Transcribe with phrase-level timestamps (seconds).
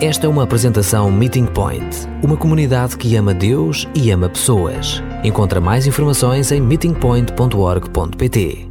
[0.00, 5.02] Esta é uma apresentação Meeting Point, uma comunidade que ama Deus e ama pessoas.
[5.24, 8.68] Encontra mais informações em meetingpoint.org.pt.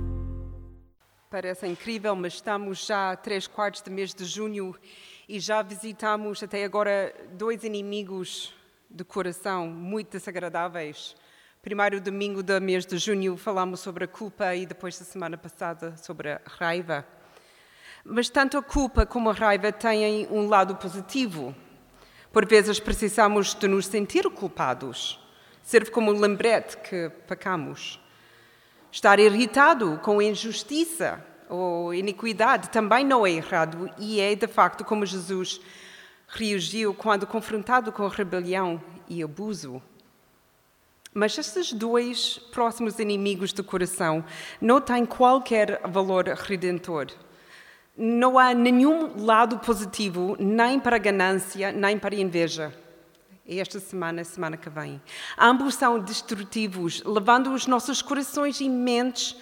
[1.29, 4.73] Parece incrível, mas estamos já a três quartos de mês de junho
[5.27, 8.53] e já visitamos até agora dois inimigos
[8.89, 11.13] do coração muito desagradáveis.
[11.61, 15.97] Primeiro domingo do mês de junho falamos sobre a culpa e depois da semana passada
[15.97, 17.05] sobre a raiva.
[18.09, 21.53] Mas tanto a culpa como a raiva têm um lado positivo.
[22.31, 25.19] Por vezes precisamos de nos sentir culpados.
[25.61, 27.99] Serve como um lembrete que pecamos.
[28.89, 35.05] Estar irritado com injustiça ou iniquidade também não é errado e é de facto como
[35.05, 35.59] Jesus
[36.29, 39.81] reagiu quando confrontado com rebelião e abuso.
[41.13, 44.23] Mas estes dois próximos inimigos do coração
[44.61, 47.07] não têm qualquer valor redentor.
[47.97, 52.71] Não há nenhum lado positivo, nem para ganância, nem para inveja.
[53.47, 55.01] Esta semana, semana que vem.
[55.37, 59.35] Ambos são destrutivos, levando os nossos corações e mentes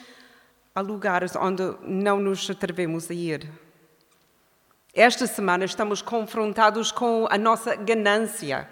[0.73, 3.49] a lugares onde não nos atrevemos a ir.
[4.93, 8.69] Esta semana estamos confrontados com a nossa ganância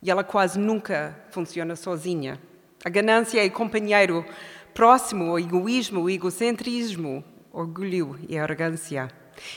[0.00, 2.38] e ela quase nunca funciona sozinha.
[2.84, 4.24] A ganância é companheiro
[4.72, 9.08] próximo ao egoísmo, o egocentrismo, orgulho e arrogância.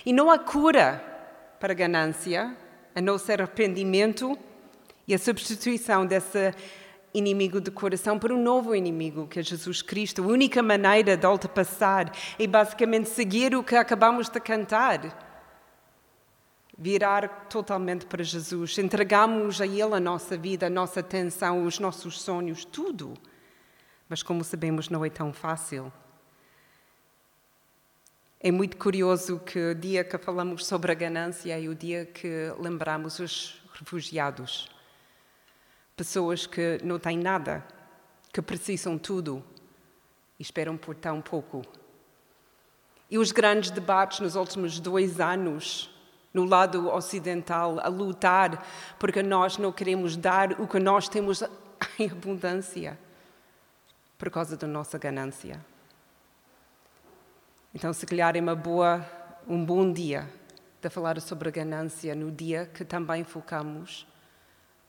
[0.06, 1.04] E não há cura
[1.60, 2.56] para a ganância,
[2.96, 4.38] a não ser arrependimento
[5.08, 6.54] e a substituição desse
[7.14, 10.24] inimigo do coração por um novo inimigo, que é Jesus Cristo.
[10.24, 15.26] A única maneira de ultrapassar é basicamente seguir o que acabamos de cantar.
[16.78, 22.22] Virar totalmente para Jesus, entregamos a Ele a nossa vida, a nossa atenção, os nossos
[22.22, 23.16] sonhos, tudo.
[24.08, 25.92] Mas, como sabemos, não é tão fácil.
[28.40, 32.54] É muito curioso que o dia que falamos sobre a ganância é o dia que
[32.60, 34.70] lembramos os refugiados.
[35.96, 37.66] Pessoas que não têm nada,
[38.32, 39.44] que precisam tudo
[40.38, 41.64] e esperam por tão pouco.
[43.10, 45.90] E os grandes debates nos últimos dois anos,
[46.32, 48.64] no lado ocidental, a lutar
[49.00, 51.42] porque nós não queremos dar o que nós temos
[51.98, 53.00] em abundância
[54.16, 55.60] por causa da nossa ganância.
[57.78, 59.08] Então, se calhar é uma boa,
[59.48, 60.28] um bom dia
[60.82, 64.08] de falar sobre a ganância no dia que também focamos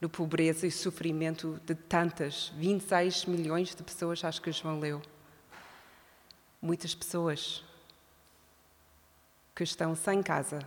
[0.01, 5.03] no pobreza e sofrimento de tantas, 26 milhões de pessoas, acho que João leu.
[6.59, 7.63] Muitas pessoas
[9.53, 10.57] que estão sem casa,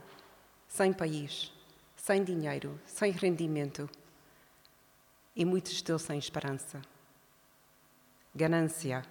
[0.68, 1.52] sem país,
[1.96, 3.90] sem dinheiro, sem rendimento
[5.34, 6.80] e muitos deles sem esperança.
[8.32, 9.04] Ganância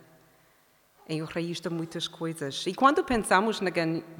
[1.07, 2.66] é o raiz de muitas coisas.
[2.67, 3.69] E quando pensamos na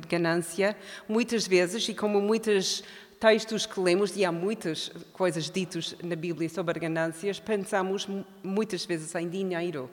[0.10, 0.76] ganância,
[1.08, 2.84] muitas vezes, e como muitos
[3.20, 8.08] textos que lemos, e há muitas coisas ditas na Bíblia sobre ganâncias, pensamos
[8.44, 9.90] muitas vezes em dinheiro.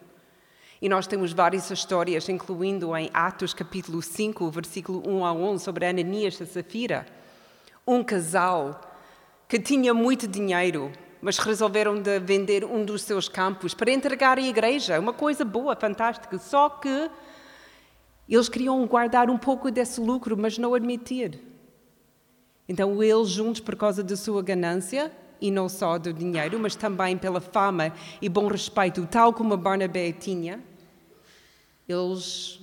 [0.81, 5.87] E nós temos várias histórias, incluindo em Atos capítulo 5, versículo 1 a 11, sobre
[5.87, 7.05] Ananias e Safira.
[7.87, 8.81] Um casal
[9.49, 14.41] que tinha muito dinheiro, mas resolveram de vender um dos seus campos para entregar à
[14.41, 14.99] igreja.
[14.99, 16.39] Uma coisa boa, fantástica.
[16.39, 17.11] Só que
[18.29, 21.41] eles queriam guardar um pouco desse lucro, mas não admitir.
[22.69, 27.17] Então, eles juntos, por causa da sua ganância, e não só do dinheiro, mas também
[27.17, 30.63] pela fama e bom respeito, tal como Barnabé tinha,
[31.89, 32.61] eles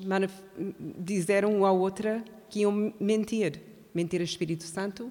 [1.00, 3.62] disseram uma à outra que iam mentir.
[3.94, 5.10] Mentir ao Espírito Santo,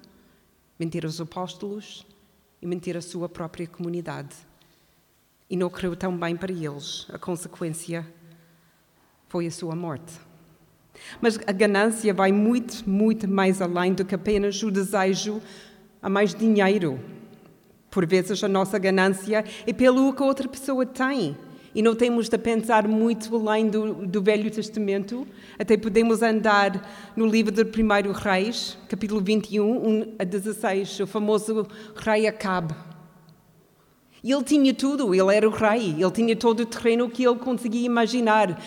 [0.79, 2.05] mentir aos apóstolos,
[2.61, 4.35] e mentir a sua própria comunidade.
[5.49, 7.07] E não correu tão bem para eles.
[7.11, 8.05] A consequência
[9.27, 10.13] foi a sua morte.
[11.21, 15.41] Mas a ganância vai muito, muito mais além do que apenas o desejo
[16.01, 16.99] a mais dinheiro.
[17.89, 21.37] Por vezes a nossa ganância é pelo que outra pessoa tem
[21.75, 25.27] e não temos de pensar muito além do, do Velho Testamento.
[25.59, 31.67] Até podemos andar no livro do Primeiro Reis, capítulo 21, 1 a 16, o famoso
[31.97, 32.73] rei Acabe.
[34.23, 37.85] Ele tinha tudo, ele era o rei, ele tinha todo o terreno que ele conseguia
[37.85, 38.57] imaginar: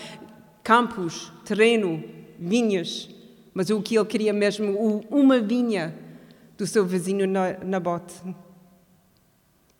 [0.63, 2.03] campos, terreno,
[2.37, 3.09] vinhas.
[3.55, 5.95] Mas o que ele queria mesmo, uma vinha
[6.55, 7.25] do seu vizinho
[7.65, 8.13] Nabote.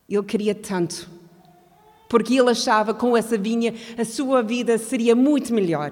[0.10, 1.19] Ele queria tanto
[2.10, 5.92] porque ele achava que com essa vinha a sua vida seria muito melhor.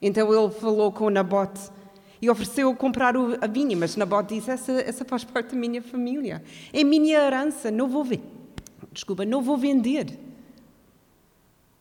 [0.00, 1.70] Então ele falou com Nabote
[2.20, 6.44] e ofereceu comprar a vinha, mas Nabote disse: essa, essa faz parte da minha família,
[6.72, 8.20] é minha herança, não vou ver.
[8.92, 10.20] Desculpa, não vou vender.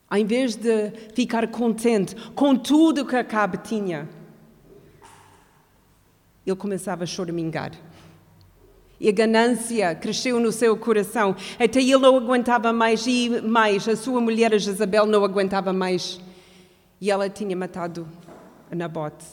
[0.09, 4.07] Ao invés de ficar contente com tudo que Acabe tinha,
[6.45, 7.71] ele começava a choramingar.
[8.99, 11.35] E a ganância cresceu no seu coração.
[11.59, 13.87] Até ele não aguentava mais e mais.
[13.87, 16.19] A sua mulher, a Jezabel, não aguentava mais.
[17.01, 18.07] E ela tinha matado
[18.71, 19.25] a Nabote.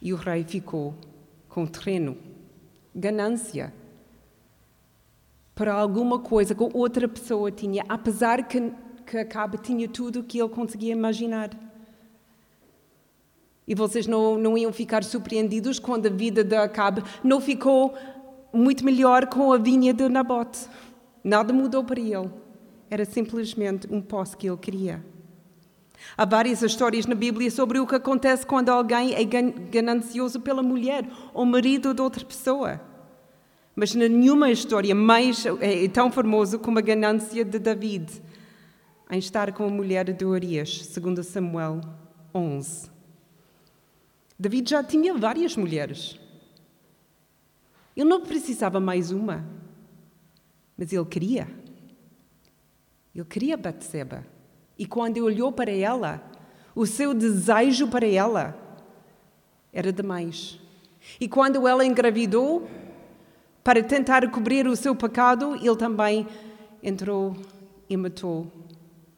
[0.00, 0.94] E o rei ficou
[1.48, 2.16] com terreno.
[2.94, 3.72] Ganância.
[5.54, 8.72] Para alguma coisa que outra pessoa tinha, apesar que,
[9.06, 11.50] que Acabe tinha tudo o que ele conseguia imaginar.
[13.66, 17.94] E vocês não, não iam ficar surpreendidos quando a vida de Acabe não ficou
[18.52, 20.68] muito melhor com a vinha de Nabote.
[21.24, 22.30] Nada mudou para ele.
[22.90, 25.04] Era simplesmente um poço que ele queria.
[26.16, 31.08] Há várias histórias na Bíblia sobre o que acontece quando alguém é ganancioso pela mulher
[31.32, 32.80] ou marido de outra pessoa.
[33.74, 38.22] Mas nenhuma história mais é tão famosa como a ganância de David
[39.10, 41.80] em estar com a mulher de Urias, segundo Samuel
[42.34, 42.90] 11.
[44.38, 46.18] David já tinha várias mulheres.
[47.96, 49.44] Ele não precisava mais uma,
[50.76, 51.48] mas ele queria.
[53.14, 54.26] Ele queria Batseba.
[54.78, 56.22] E quando ele olhou para ela,
[56.74, 58.56] o seu desejo para ela
[59.72, 60.58] era demais.
[61.20, 62.68] E quando ela engravidou,
[63.62, 66.26] para tentar cobrir o seu pecado, ele também
[66.82, 67.36] entrou
[67.88, 68.50] e matou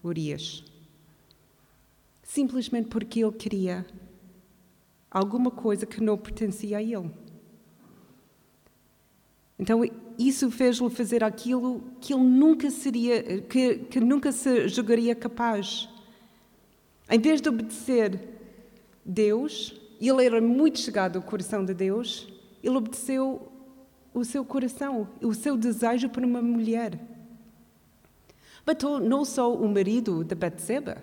[0.03, 0.65] Urias.
[2.23, 3.87] Simplesmente porque ele queria
[5.11, 7.11] alguma coisa que não pertencia a ele.
[9.59, 9.83] Então
[10.19, 15.89] isso fez-lhe fazer aquilo que ele nunca seria, que, que nunca se julgaria capaz.
[17.09, 18.21] Em vez de obedecer
[19.05, 22.29] Deus, ele era muito chegado ao coração de Deus,
[22.63, 23.49] ele obedeceu
[24.13, 26.99] o seu coração, o seu desejo por uma mulher.
[28.67, 30.97] Matou não só o marido de Batseba,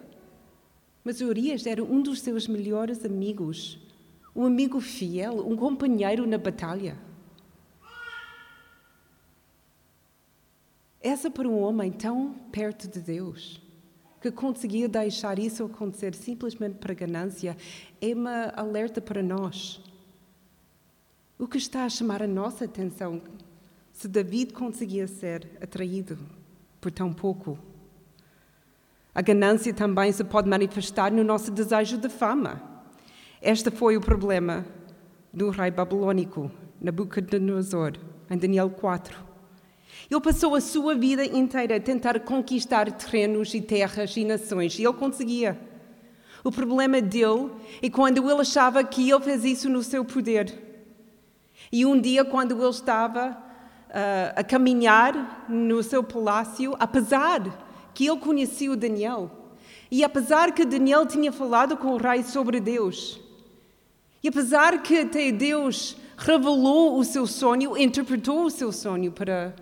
[1.03, 3.79] mas Urias era um dos seus melhores amigos,
[4.35, 6.97] um amigo fiel, um companheiro na batalha.
[11.03, 13.59] Essa para um homem tão perto de Deus,
[14.21, 17.57] que conseguia deixar isso acontecer simplesmente para ganância,
[17.99, 19.81] é uma alerta para nós.
[21.39, 23.19] O que está a chamar a nossa atenção
[23.91, 26.19] se David conseguia ser atraído
[26.79, 27.57] por tão pouco?
[29.13, 32.61] A ganância também se pode manifestar no nosso desejo de fama.
[33.41, 34.63] Este foi o problema
[35.33, 37.93] do rei babilônico, Nabucodonosor,
[38.29, 39.30] em Daniel 4.
[40.11, 44.83] Ele passou a sua vida inteira a tentar conquistar terrenos e terras e nações, e
[44.83, 45.57] ele conseguia.
[46.43, 47.49] O problema dele
[47.81, 50.53] é quando ele achava que ele fez isso no seu poder.
[51.71, 58.19] E um dia, quando ele estava uh, a caminhar no seu palácio, apesar que ele
[58.19, 59.31] conhecia o Daniel,
[59.89, 63.17] e apesar que Daniel tinha falado com o rei sobre Deus,
[64.21, 69.55] e apesar que até Deus revelou o seu sonho, interpretou o seu sonho para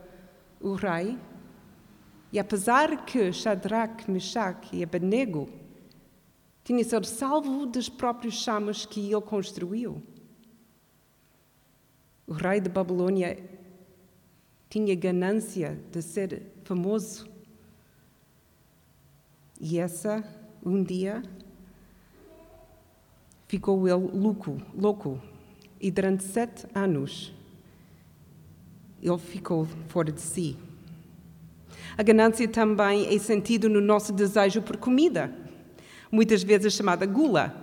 [0.59, 1.17] o rei,
[2.31, 5.49] e apesar que Shadrach, Meshach e Abednego
[6.63, 10.03] tinham sido salvo dos próprios chamas que ele construiu,
[12.27, 13.37] o rei de Babilônia
[14.69, 17.27] tinha ganância de ser famoso.
[19.59, 20.23] E essa,
[20.63, 21.23] um dia,
[23.47, 25.19] ficou ele louco, louco.
[25.81, 27.33] E durante sete anos
[29.01, 30.57] ele ficou fora de si.
[31.97, 35.33] A ganância também é sentido no nosso desejo por comida,
[36.11, 37.53] muitas vezes chamada gula.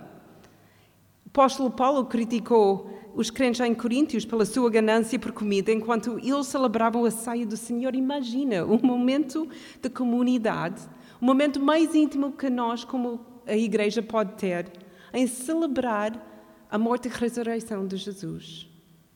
[1.25, 6.45] O apóstolo Paulo criticou os crentes em Coríntios pela sua ganância por comida enquanto eles
[6.45, 7.95] celebravam a ceia do Senhor.
[7.95, 9.49] Imagina um momento
[9.81, 10.83] de comunidade,
[11.19, 14.71] o um momento mais íntimo que nós, como a igreja, pode ter,
[15.11, 16.23] em celebrar
[16.69, 18.69] a morte e a ressurreição de Jesus.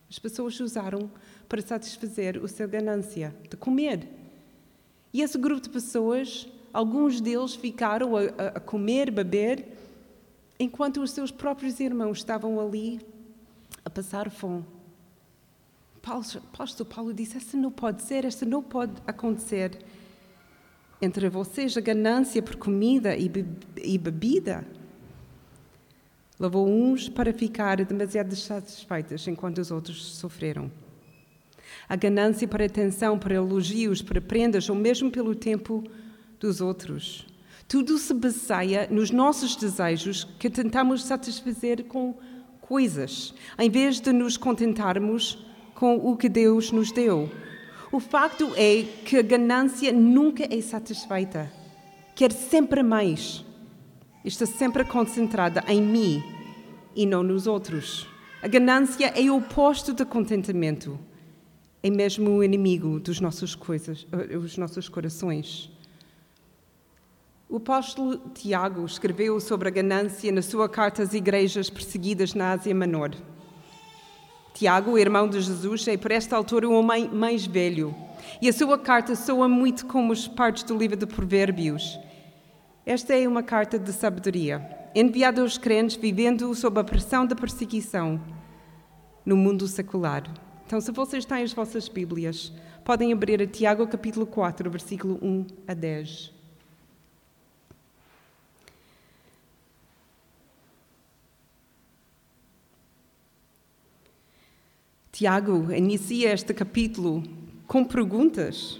[0.09, 1.11] As pessoas usaram
[1.51, 4.07] para satisfazer o seu ganância de comer.
[5.11, 8.21] E esse grupo de pessoas, alguns deles ficaram a,
[8.55, 9.67] a comer, beber,
[10.57, 13.05] enquanto os seus próprios irmãos estavam ali
[13.83, 14.63] a passar fome.
[16.01, 19.77] Paulo, apóstolo Paulo disse: Essa não pode ser, esta não pode acontecer.
[21.01, 23.45] Entre vocês, a ganância por comida e, be
[23.83, 24.65] e bebida
[26.39, 30.71] levou uns para ficar demasiado satisfeitos enquanto os outros sofreram
[31.91, 35.83] a ganância para atenção, para elogios, para prendas ou mesmo pelo tempo
[36.39, 37.27] dos outros.
[37.67, 42.17] Tudo se baseia nos nossos desejos que tentamos satisfazer com
[42.61, 45.45] coisas, em vez de nos contentarmos
[45.75, 47.29] com o que Deus nos deu.
[47.91, 51.51] O facto é que a ganância nunca é satisfeita,
[52.15, 53.43] quer sempre mais.
[54.23, 56.23] Está sempre concentrada em mim
[56.95, 58.07] e não nos outros.
[58.41, 61.10] A ganância é o oposto do contentamento.
[61.83, 64.05] É mesmo o inimigo dos nossos coisas,
[64.43, 65.71] os nossos corações.
[67.49, 72.73] O apóstolo Tiago escreveu sobre a ganância na sua carta às igrejas perseguidas na Ásia
[72.73, 73.11] Menor.
[74.53, 77.95] Tiago, irmão de Jesus, é por esta altura o homem mais velho,
[78.41, 81.99] e a sua carta soa muito como as partes do livro de Provérbios.
[82.85, 88.21] Esta é uma carta de sabedoria, enviada aos crentes vivendo sob a pressão da perseguição
[89.25, 90.23] no mundo secular.
[90.71, 92.49] Então, se vocês têm as vossas Bíblias,
[92.85, 96.31] podem abrir a Tiago capítulo 4, versículo 1 a 10.
[105.11, 107.21] Tiago inicia este capítulo
[107.67, 108.79] com perguntas.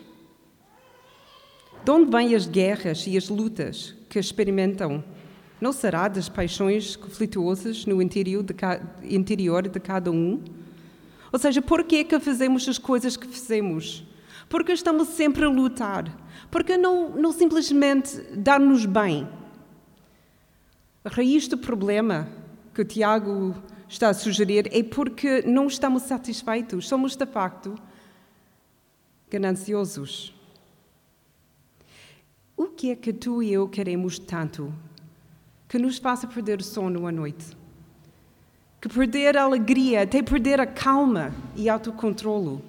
[1.83, 5.03] De onde vêm as guerras e as lutas que experimentam?
[5.59, 8.55] Não será das paixões conflituosas no interior de,
[9.13, 10.60] interior de cada um?
[11.31, 14.03] Ou seja, por que é que fazemos as coisas que fazemos?
[14.49, 16.05] Porque estamos sempre a lutar?
[16.49, 19.27] Porque não, não simplesmente dar-nos bem?
[21.05, 22.27] A raiz do problema
[22.73, 23.55] que o Tiago
[23.87, 27.75] está a sugerir é porque não estamos satisfeitos, somos de facto
[29.29, 30.33] gananciosos.
[32.57, 34.73] O que é que tu e eu queremos tanto
[35.67, 37.57] que nos faça perder o sono à noite?
[38.81, 42.63] Que perder a alegria, até perder a calma e autocontrolo?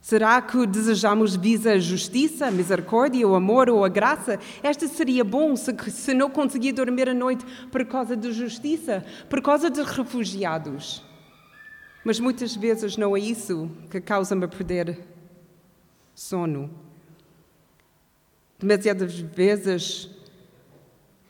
[0.00, 4.38] Será que desejamos visa a justiça, a misericórdia, o amor ou a graça?
[4.62, 9.40] Esta seria bom se, se não conseguir dormir à noite por causa da justiça, por
[9.40, 11.02] causa dos refugiados.
[12.04, 15.00] Mas muitas vezes não é isso que causa-me perder
[16.14, 16.70] sono.
[18.58, 20.08] Demasiadas vezes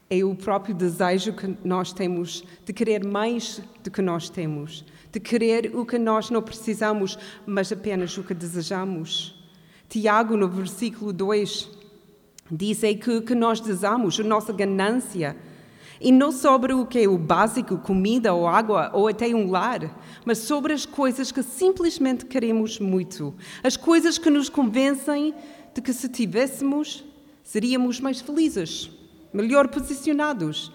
[0.08, 5.18] é o próprio desejo que nós temos de querer mais do que nós temos, de
[5.18, 9.34] querer o que nós não precisamos, mas apenas o que desejamos.
[9.88, 11.68] Tiago, no versículo 2,
[12.50, 15.36] diz aí que, que nós desejamos, a nossa ganância,
[16.00, 19.98] e não sobre o que é o básico, comida ou água ou até um lar,
[20.25, 23.34] mas sobre as coisas que simplesmente queremos muito,
[23.64, 25.34] as coisas que nos convencem
[25.75, 27.04] de que se tivéssemos,
[27.42, 28.90] seríamos mais felizes
[29.33, 30.73] melhor posicionados,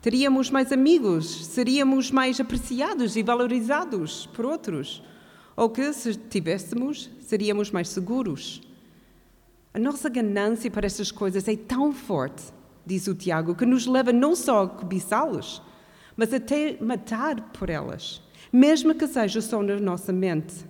[0.00, 5.02] teríamos mais amigos, seríamos mais apreciados e valorizados por outros,
[5.56, 8.60] ou que, se tivéssemos, seríamos mais seguros.
[9.72, 12.44] A nossa ganância para essas coisas é tão forte,
[12.84, 15.62] diz o Tiago, que nos leva não só a cobiçá-las,
[16.16, 18.22] mas até matar por elas,
[18.52, 20.66] mesmo que seja só na nossa mente.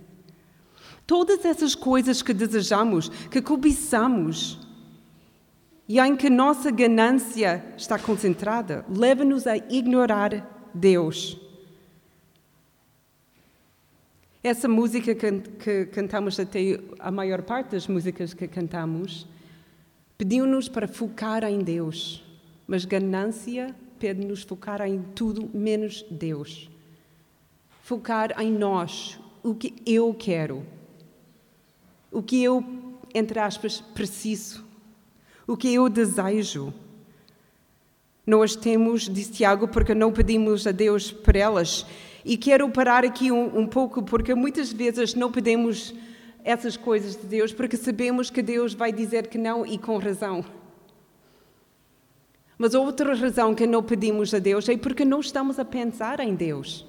[1.05, 4.64] Todas essas coisas que desejamos, que cobiçamos,
[5.87, 11.39] e em que nossa ganância está concentrada, leva-nos a ignorar Deus.
[14.43, 19.27] Essa música que, que, cantamos, até a maior parte das músicas que cantamos,
[20.17, 22.23] pediu-nos para focar em Deus,
[22.67, 26.69] mas ganância pede-nos focar em tudo menos Deus.
[27.81, 30.65] Focar em nós, o que eu quero,
[32.11, 32.63] o que eu,
[33.13, 34.64] entre aspas, preciso
[35.47, 36.73] o que eu desejo.
[38.25, 41.85] Nós temos, disse Tiago, porque não pedimos a Deus por elas.
[42.23, 45.93] E quero parar aqui um, um pouco, porque muitas vezes não pedimos
[46.45, 50.45] essas coisas de Deus porque sabemos que Deus vai dizer que não e com razão.
[52.55, 56.35] Mas outra razão que não pedimos a Deus é porque não estamos a pensar em
[56.35, 56.85] Deus.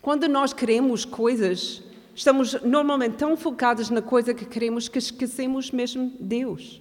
[0.00, 1.82] Quando nós queremos coisas,
[2.14, 6.80] estamos normalmente tão focados na coisa que queremos que esquecemos mesmo Deus.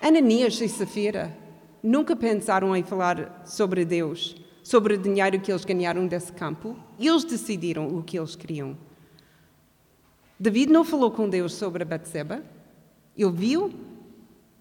[0.00, 1.36] Ananias e Safira
[1.82, 6.76] nunca pensaram em falar sobre Deus, sobre o dinheiro que eles ganharam desse campo.
[6.98, 8.76] Eles decidiram o que eles queriam.
[10.38, 12.42] David não falou com Deus sobre a Batseba.
[13.16, 13.72] Ele viu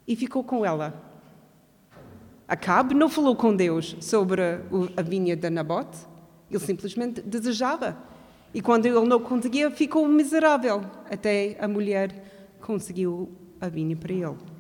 [0.08, 1.04] e ficou com ela.
[2.48, 4.42] Acabe não falou com Deus sobre
[4.96, 5.98] a vinha de Nabote.
[6.50, 7.98] Ele simplesmente desejava.
[8.54, 10.82] E quando ele não conseguia, ficou miserável.
[11.12, 14.55] Até a mulher conseguiu a vinha para ele.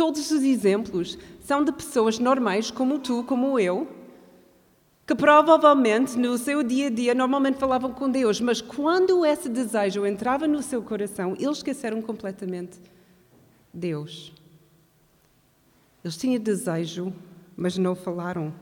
[0.00, 3.86] Todos os exemplos são de pessoas normais, como tu, como eu,
[5.06, 10.06] que provavelmente no seu dia a dia normalmente falavam com Deus, mas quando esse desejo
[10.06, 12.80] entrava no seu coração, eles esqueceram completamente
[13.74, 14.32] Deus.
[16.02, 17.12] Eles tinham desejo,
[17.54, 18.54] mas não falaram.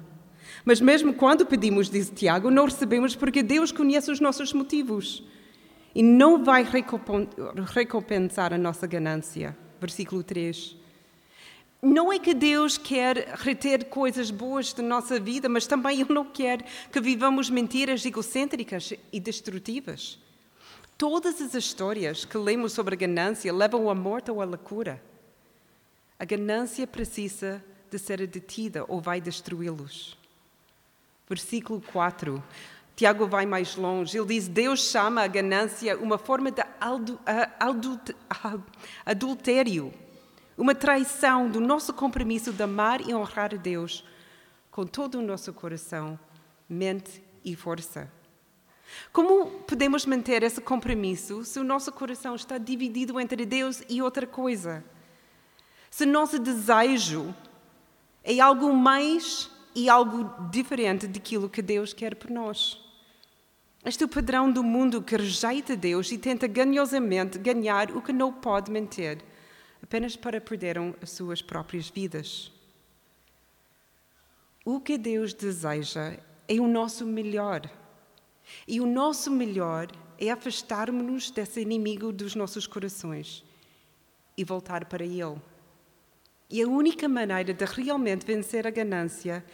[0.65, 5.23] Mas mesmo quando pedimos, diz Tiago, não recebemos porque Deus conhece os nossos motivos
[5.95, 6.67] e não vai
[7.73, 9.57] recompensar a nossa ganância.
[9.81, 10.88] Versículo 3.
[11.81, 16.25] Não é que Deus quer reter coisas boas da nossa vida, mas também Ele não
[16.25, 20.19] quer que vivamos mentiras egocêntricas e destrutivas.
[20.97, 25.01] Todas as histórias que lemos sobre a ganância levam à morte ou à loucura.
[26.19, 30.19] A ganância precisa de ser detida ou vai destruí-los.
[31.29, 32.43] Versículo 4.
[32.97, 34.19] Tiago vai mais longe.
[34.19, 36.61] Ele diz: Deus chama a ganância uma forma de
[39.07, 39.95] adultério
[40.59, 44.05] uma traição do nosso compromisso de amar e honrar a Deus
[44.73, 46.19] com todo o nosso coração,
[46.69, 48.11] mente e força.
[49.13, 54.27] Como podemos manter esse compromisso se o nosso coração está dividido entre Deus e outra
[54.27, 54.85] coisa?
[55.91, 57.33] Se nosso desejo
[58.25, 62.85] é algo mais e algo diferente daquilo que Deus quer por nós.
[63.85, 68.13] Este é o padrão do mundo que rejeita Deus e tenta ganhosamente ganhar o que
[68.13, 69.28] não pode manter
[69.83, 72.53] apenas para perderam as suas próprias vidas.
[74.65, 77.71] O que Deus deseja é o nosso melhor.
[78.67, 83.45] E o nosso melhor é afastarmos-nos desse inimigo dos nossos corações
[84.37, 85.41] e voltar para Ele.
[86.51, 89.45] E a única maneira de realmente vencer a ganância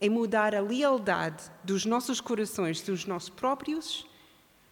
[0.00, 4.06] é mudar a lealdade dos nossos corações, dos nossos próprios,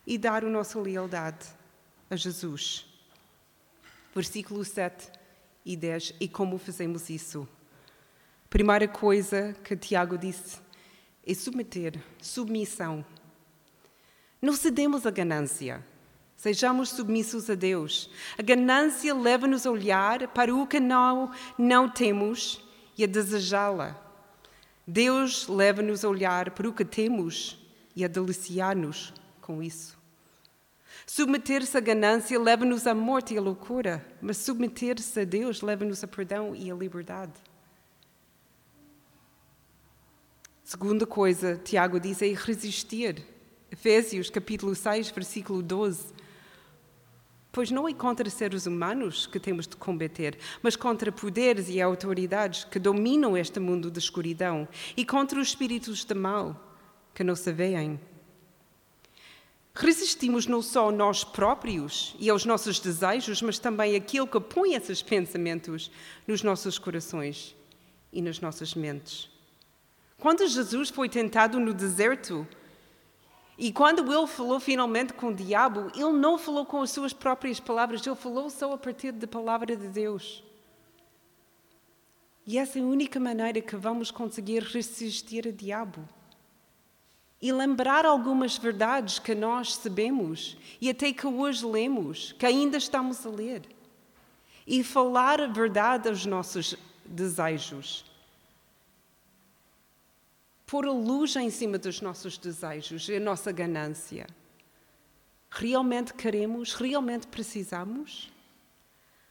[0.07, 1.47] e dar a nossa lealdade
[2.09, 2.96] a Jesus
[4.17, 5.13] versículo 7
[5.63, 7.47] e 10, e como fazemos isso.
[8.49, 10.59] Primeira coisa que Tiago disse
[11.27, 13.05] é submeter, submissão.
[14.41, 15.85] Não cedemos à ganância.
[16.35, 18.11] Sejamos submissos a Deus.
[18.39, 22.65] A ganância leva-nos a olhar para o que não, não temos
[22.97, 24.01] e a desejá-la.
[24.87, 27.59] Deus leva-nos a olhar para o que temos
[27.95, 29.96] e a deliciar-nos com isso.
[31.05, 36.07] Submeter-se à ganância leva-nos à morte e à loucura, mas submeter-se a Deus leva-nos a
[36.07, 37.33] perdão e a liberdade.
[40.65, 43.23] Segunda coisa, Tiago diz, é resistir.
[43.71, 46.15] Efésios capítulo 6, versículo 12.
[47.53, 52.65] Pois não é contra seres humanos que temos de combater, mas contra poderes e autoridades
[52.65, 56.79] que dominam este mundo de escuridão e contra os espíritos de mal
[57.15, 57.99] que não se veem
[59.79, 65.03] Resistimos não só nós próprios e aos nossos desejos, mas também aquilo que põe esses
[65.03, 65.91] pensamentos
[66.27, 67.55] nos nossos corações
[68.11, 69.29] e nas nossas mentes.
[70.19, 72.49] Quando Jesus foi tentado no deserto
[73.59, 77.61] e quando ele falou finalmente com o diabo, ele não falou com as suas próprias
[77.61, 80.43] palavras, ele falou só a partir da palavra de Deus.
[82.47, 86.09] E essa é a única maneira que vamos conseguir resistir ao diabo
[87.41, 93.27] e lembrar algumas verdades que nós sabemos e até que hoje lemos, que ainda estamos
[93.27, 93.63] a ler.
[94.67, 98.05] E falar a verdade aos nossos desejos.
[100.67, 104.27] Pôr a luz em cima dos nossos desejos e a nossa ganância.
[105.49, 106.75] Realmente queremos?
[106.75, 108.33] Realmente precisamos?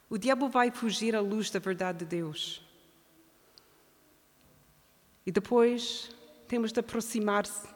[0.09, 2.61] O diabo vai fugir à luz da verdade de Deus.
[5.25, 6.09] E depois
[6.47, 7.74] temos de aproximar-se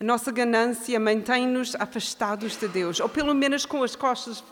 [0.00, 4.42] a nossa ganância mantém-nos afastados de Deus, ou pelo menos com as costas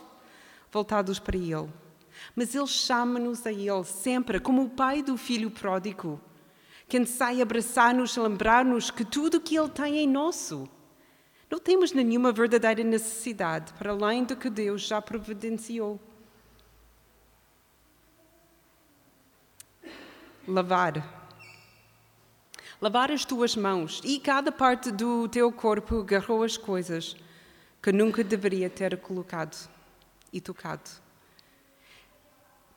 [0.71, 1.67] voltadas para Ele.
[2.35, 6.21] Mas Ele chama-nos a Ele sempre, como o pai do filho pródigo,
[6.87, 10.69] que sai abraçar-nos, lembrar-nos que tudo o que Ele tem é nosso.
[11.49, 15.99] Não temos nenhuma verdadeira necessidade para além do que Deus já providenciou.
[20.47, 21.18] Lavar
[22.81, 27.15] lavar as tuas mãos e cada parte do teu corpo agarrou as coisas
[27.81, 29.69] que nunca deveria ter colocado
[30.31, 30.89] e tocado.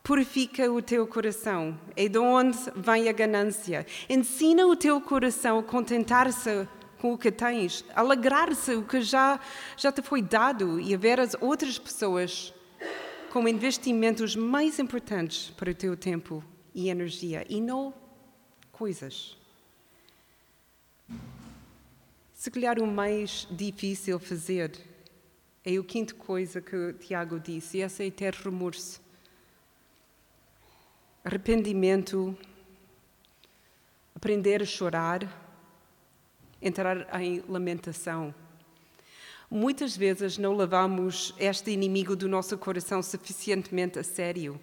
[0.03, 3.87] Purifica o teu coração, é de onde vem a ganância.
[4.09, 6.67] Ensina o teu coração a contentar-se
[6.99, 9.39] com o que tens, alegrar-se o que já,
[9.77, 12.53] já te foi dado e a ver as outras pessoas
[13.31, 17.95] como investimentos mais importantes para o teu tempo e energia e não
[18.71, 19.42] coisas.
[22.43, 24.73] Se calhar o mais difícil fazer
[25.65, 29.01] é a quinta coisa que Tiago disse, e essa é ter remorso.
[31.25, 32.37] Arrependimento,
[34.17, 35.21] aprender a chorar,
[36.61, 38.35] entrar em lamentação.
[39.49, 44.61] Muitas vezes não levamos este inimigo do nosso coração suficientemente a sério.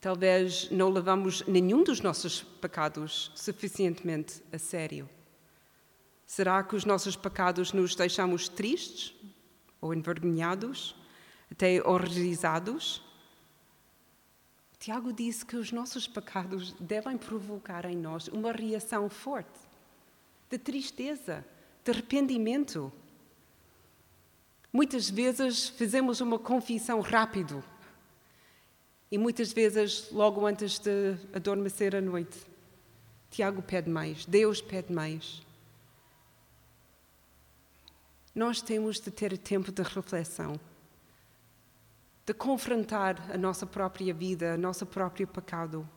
[0.00, 5.06] Talvez não levamos nenhum dos nossos pecados suficientemente a sério.
[6.30, 9.12] Será que os nossos pecados nos deixamos tristes
[9.80, 10.94] ou envergonhados,
[11.50, 13.02] até horrorizados?
[14.78, 19.58] Tiago disse que os nossos pecados devem provocar em nós uma reação forte
[20.48, 21.44] de tristeza,
[21.84, 22.92] de arrependimento.
[24.72, 27.60] Muitas vezes fazemos uma confissão rápido
[29.10, 32.38] e muitas vezes logo antes de adormecer à noite.
[33.32, 35.49] Tiago pede mais, Deus pede mais.
[38.34, 40.58] Nós temos de ter tempo de reflexão,
[42.24, 45.88] de confrontar a nossa própria vida, o nosso próprio pecado.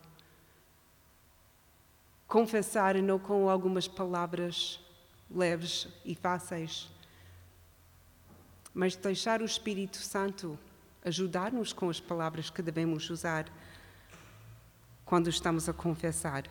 [2.27, 4.79] Confessar não com algumas palavras
[5.29, 6.89] leves e fáceis,
[8.73, 10.57] mas deixar o Espírito Santo
[11.05, 13.45] ajudar-nos com as palavras que devemos usar
[15.05, 16.45] quando estamos a confessar.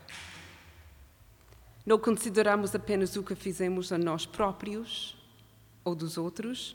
[1.85, 5.21] Não consideramos apenas o que fizemos a nós próprios
[5.85, 6.75] ou dos outros,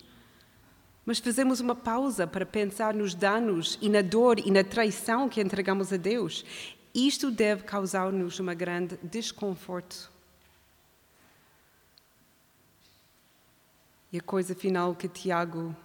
[1.06, 5.40] mas fazemos uma pausa para pensar nos danos e na dor e na traição que
[5.40, 6.44] entregamos a Deus.
[6.94, 10.12] Isto deve causar-nos um grande desconforto.
[14.12, 15.76] E a coisa final que Tiago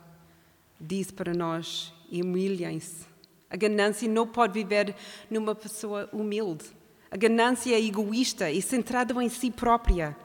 [0.80, 3.06] diz para nós: humilhem-se.
[3.48, 4.96] A ganância não pode viver
[5.30, 6.64] numa pessoa humilde.
[7.10, 10.16] A ganância é egoísta e centrada em si própria.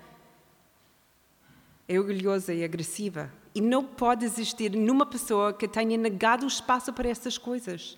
[1.88, 3.32] É orgulhosa e agressiva.
[3.56, 7.98] E não pode existir numa pessoa que tenha negado o espaço para essas coisas.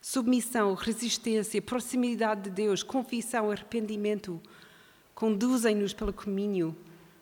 [0.00, 4.40] Submissão, resistência, proximidade de Deus, confissão, arrependimento
[5.16, 6.76] conduzem-nos pelo caminho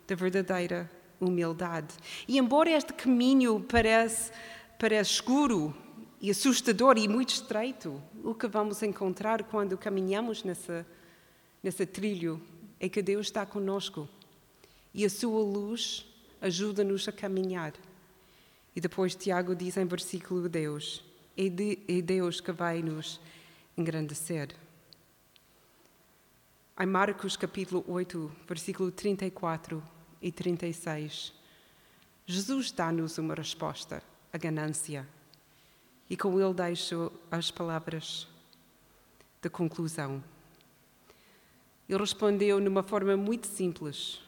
[0.07, 0.91] da verdadeira
[1.21, 1.95] humildade.
[2.27, 4.33] E embora este caminho pareça,
[4.79, 5.75] pareça escuro
[6.21, 10.85] e assustador e muito estreito, o que vamos encontrar quando caminhamos nessa,
[11.63, 12.43] nessa trilho
[12.81, 14.09] é que Deus está conosco
[14.95, 16.07] e a sua luz
[16.41, 17.75] ajuda-nos a caminhar.
[18.77, 21.03] E depois Tiago diz em versículo Deus,
[21.37, 23.21] é, de, é Deus que vai nos
[23.77, 24.55] engrandecer.
[26.79, 29.83] Em Marcos capítulo 8, versículo 34
[30.23, 31.33] e 36,
[32.27, 34.03] Jesus dá-nos uma resposta
[34.33, 35.07] à ganância.
[36.09, 38.29] E com ele deixo as palavras
[39.41, 40.23] de conclusão.
[41.89, 44.21] Ele respondeu numa forma muito simples,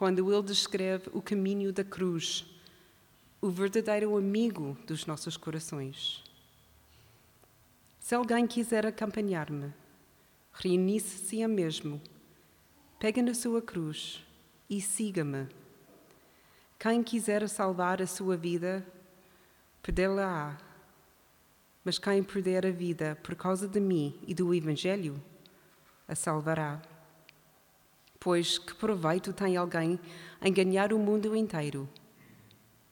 [0.00, 2.46] quando ele descreve o caminho da cruz,
[3.38, 6.24] o verdadeiro amigo dos nossos corações.
[7.98, 9.70] Se alguém quiser acompanhar-me,
[10.54, 12.00] reunisse-se a mesmo,
[12.98, 14.24] pegue na sua cruz
[14.70, 15.46] e siga-me.
[16.78, 18.82] Quem quiser salvar a sua vida,
[19.82, 20.56] perdê-la-á.
[21.84, 25.22] Mas quem perder a vida por causa de mim e do Evangelho,
[26.08, 26.80] a salvará.
[28.20, 29.98] Pois que proveito tem alguém
[30.42, 31.88] em ganhar o mundo inteiro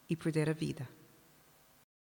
[0.08, 0.88] e perder a vida?